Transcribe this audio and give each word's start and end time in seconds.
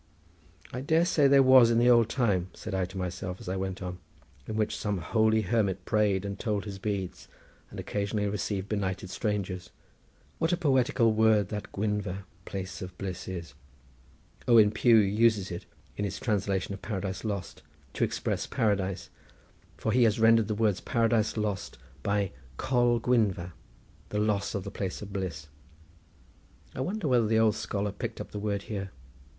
"I 0.73 0.81
dare 0.81 1.05
say 1.05 1.27
there 1.27 1.43
was 1.43 1.69
in 1.69 1.77
the 1.77 1.91
old 1.91 2.09
time," 2.09 2.49
said 2.55 2.73
I 2.73 2.85
to 2.85 2.97
myself, 2.97 3.39
as 3.39 3.47
I 3.47 3.55
went 3.55 3.83
on, 3.83 3.99
"in 4.47 4.55
which 4.55 4.75
some 4.75 4.97
holy 4.97 5.41
hermit 5.41 5.85
prayed 5.85 6.25
and 6.25 6.39
told 6.39 6.65
his 6.65 6.79
beads, 6.79 7.27
and 7.69 7.79
occasionally 7.79 8.27
received 8.27 8.67
benighted 8.67 9.11
strangers. 9.11 9.69
What 10.39 10.51
a 10.51 10.57
poetical 10.57 11.13
word 11.13 11.49
that 11.49 11.71
Gwynfa, 11.71 12.23
place 12.45 12.81
of 12.81 12.97
bliss, 12.97 13.27
is. 13.27 13.53
Owen 14.47 14.71
Pugh 14.71 14.95
uses 14.95 15.51
it 15.51 15.67
in 15.95 16.03
his 16.03 16.19
translation 16.19 16.73
of 16.73 16.81
Paradise 16.81 17.23
Lost 17.23 17.61
to 17.93 18.03
express 18.03 18.47
Paradise, 18.47 19.11
for 19.77 19.91
he 19.91 20.01
has 20.05 20.19
rendered 20.19 20.47
the 20.47 20.55
words 20.55 20.81
Paradise 20.81 21.37
Lost 21.37 21.77
by 22.01 22.31
Coll 22.57 22.97
Gwynfa—the 22.99 24.17
loss 24.17 24.55
of 24.55 24.63
the 24.63 24.71
place 24.71 25.03
of 25.03 25.13
bliss. 25.13 25.45
I 26.73 26.81
wonder 26.81 27.07
whether 27.07 27.27
the 27.27 27.37
old 27.37 27.53
scholar 27.53 27.91
picked 27.91 28.19
up 28.19 28.31
the 28.31 28.39
word 28.39 28.63
here. 28.63 28.89